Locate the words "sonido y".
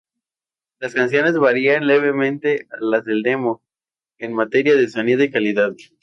4.87-5.29